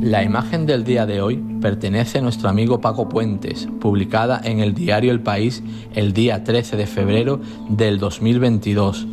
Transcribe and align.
La 0.00 0.22
imagen 0.22 0.64
del 0.64 0.84
día 0.84 1.04
de 1.04 1.20
hoy 1.20 1.36
pertenece 1.60 2.18
a 2.18 2.22
nuestro 2.22 2.48
amigo 2.48 2.80
Paco 2.80 3.10
Puentes, 3.10 3.68
publicada 3.78 4.40
en 4.42 4.60
el 4.60 4.72
diario 4.72 5.12
El 5.12 5.20
País 5.20 5.62
el 5.94 6.14
día 6.14 6.42
13 6.42 6.78
de 6.78 6.86
febrero 6.86 7.40
del 7.68 7.98
2022. 7.98 9.06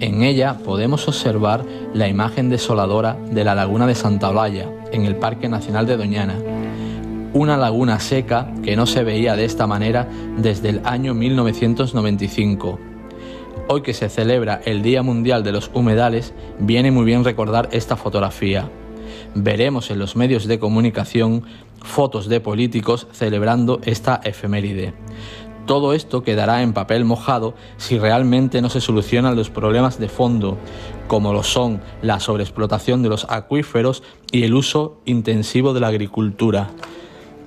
En 0.00 0.22
ella 0.22 0.56
podemos 0.64 1.06
observar 1.08 1.62
la 1.92 2.08
imagen 2.08 2.48
desoladora 2.48 3.18
de 3.30 3.44
la 3.44 3.54
laguna 3.54 3.86
de 3.86 3.94
Santa 3.94 4.30
Olalla, 4.30 4.70
en 4.92 5.04
el 5.04 5.16
Parque 5.16 5.50
Nacional 5.50 5.86
de 5.86 5.98
Doñana. 5.98 6.36
Una 7.34 7.58
laguna 7.58 8.00
seca 8.00 8.50
que 8.62 8.76
no 8.76 8.86
se 8.86 9.04
veía 9.04 9.36
de 9.36 9.44
esta 9.44 9.66
manera 9.66 10.08
desde 10.38 10.70
el 10.70 10.80
año 10.84 11.12
1995. 11.12 12.87
Hoy 13.66 13.82
que 13.82 13.94
se 13.94 14.08
celebra 14.08 14.60
el 14.64 14.82
Día 14.82 15.02
Mundial 15.02 15.42
de 15.42 15.52
los 15.52 15.70
Humedales, 15.74 16.34
viene 16.58 16.90
muy 16.90 17.04
bien 17.04 17.24
recordar 17.24 17.68
esta 17.72 17.96
fotografía 17.96 18.70
veremos 19.34 19.90
en 19.90 19.98
los 19.98 20.16
medios 20.16 20.46
de 20.46 20.58
comunicación 20.58 21.44
fotos 21.82 22.28
de 22.28 22.40
políticos 22.40 23.06
celebrando 23.12 23.80
esta 23.84 24.20
efeméride. 24.24 24.94
Todo 25.66 25.92
esto 25.92 26.22
quedará 26.22 26.62
en 26.62 26.72
papel 26.72 27.04
mojado 27.04 27.54
si 27.76 27.98
realmente 27.98 28.62
no 28.62 28.70
se 28.70 28.80
solucionan 28.80 29.36
los 29.36 29.50
problemas 29.50 29.98
de 29.98 30.08
fondo, 30.08 30.56
como 31.08 31.32
lo 31.32 31.42
son 31.42 31.82
la 32.00 32.20
sobreexplotación 32.20 33.02
de 33.02 33.10
los 33.10 33.26
acuíferos 33.28 34.02
y 34.32 34.44
el 34.44 34.54
uso 34.54 35.00
intensivo 35.04 35.74
de 35.74 35.80
la 35.80 35.88
agricultura. 35.88 36.70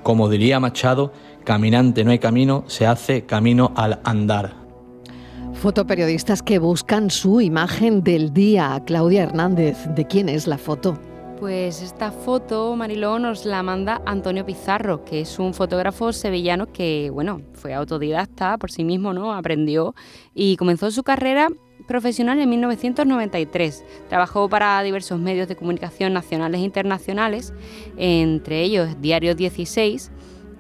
Como 0.04 0.30
diría 0.30 0.60
Machado, 0.60 1.12
caminante 1.44 2.04
no 2.04 2.12
hay 2.12 2.20
camino, 2.20 2.64
se 2.68 2.86
hace 2.86 3.26
camino 3.26 3.72
al 3.76 4.00
andar. 4.04 4.61
Fotoperiodistas 5.62 6.42
que 6.42 6.58
buscan 6.58 7.12
su 7.12 7.40
imagen 7.40 8.04
del 8.04 8.34
día. 8.34 8.82
Claudia 8.88 9.22
Hernández, 9.22 9.78
¿de 9.94 10.08
quién 10.08 10.28
es 10.28 10.48
la 10.48 10.58
foto? 10.58 10.98
Pues 11.40 11.84
esta 11.84 12.12
foto, 12.12 12.76
Mariló, 12.76 13.20
nos 13.20 13.46
la 13.46 13.62
manda 13.62 14.02
Antonio 14.08 14.44
Pizarro, 14.44 15.06
que 15.06 15.22
es 15.22 15.38
un 15.38 15.54
fotógrafo 15.54 16.14
sevillano 16.14 16.74
que, 16.74 17.12
bueno, 17.14 17.44
fue 17.54 17.76
autodidacta 17.76 18.58
por 18.58 18.72
sí 18.72 18.84
mismo, 18.84 19.14
¿no? 19.14 19.36
Aprendió 19.36 19.94
y 20.34 20.58
comenzó 20.58 20.90
su 20.90 21.04
carrera 21.04 21.48
profesional 21.88 22.40
en 22.40 22.50
1993. 22.50 23.86
Trabajó 24.10 24.50
para 24.50 24.82
diversos 24.82 25.20
medios 25.20 25.48
de 25.48 25.56
comunicación 25.56 26.12
nacionales 26.12 26.62
e 26.62 26.64
internacionales, 26.64 27.54
entre 27.98 28.64
ellos 28.64 29.00
Diario 29.00 29.36
16, 29.36 30.12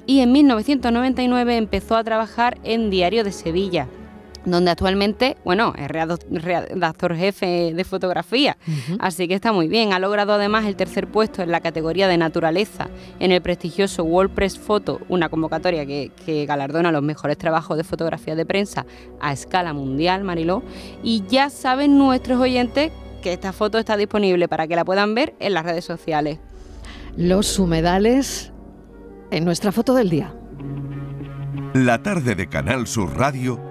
y 0.05 0.19
en 0.19 0.31
1999 0.31 1.57
empezó 1.57 1.95
a 1.95 2.03
trabajar 2.03 2.59
en 2.63 2.91
Diario 2.91 3.23
de 3.23 3.31
Sevilla, 3.31 3.87
donde 4.45 4.71
actualmente, 4.71 5.37
bueno, 5.43 5.73
es 5.77 5.87
redactor 5.87 7.15
jefe 7.15 7.73
de 7.73 7.83
fotografía, 7.83 8.57
así 8.99 9.27
que 9.27 9.35
está 9.35 9.51
muy 9.51 9.67
bien. 9.67 9.93
Ha 9.93 9.99
logrado 9.99 10.33
además 10.33 10.65
el 10.65 10.75
tercer 10.75 11.07
puesto 11.07 11.41
en 11.43 11.51
la 11.51 11.61
categoría 11.61 12.07
de 12.07 12.17
naturaleza 12.17 12.89
en 13.19 13.31
el 13.31 13.41
prestigioso 13.41 14.03
WordPress 14.03 14.57
Photo, 14.57 14.99
una 15.09 15.29
convocatoria 15.29 15.85
que, 15.85 16.11
que 16.25 16.45
galardona 16.45 16.91
los 16.91 17.03
mejores 17.03 17.37
trabajos 17.37 17.77
de 17.77 17.83
fotografía 17.83 18.35
de 18.35 18.45
prensa 18.45 18.85
a 19.19 19.31
escala 19.33 19.73
mundial, 19.73 20.23
Mariló. 20.23 20.63
Y 21.03 21.23
ya 21.27 21.49
saben 21.49 21.97
nuestros 21.97 22.39
oyentes 22.39 22.91
que 23.21 23.33
esta 23.33 23.53
foto 23.53 23.77
está 23.77 23.97
disponible 23.97 24.47
para 24.47 24.67
que 24.67 24.75
la 24.75 24.83
puedan 24.83 25.15
ver 25.15 25.35
en 25.39 25.53
las 25.53 25.63
redes 25.63 25.85
sociales. 25.85 26.39
Los 27.15 27.59
humedales 27.59 28.51
en 29.29 29.45
nuestra 29.45 29.71
foto 29.71 29.93
del 29.93 30.09
día. 30.09 30.33
La 31.73 32.03
tarde 32.03 32.35
de 32.35 32.47
Canal 32.47 32.87
Sur 32.87 33.17
Radio 33.17 33.70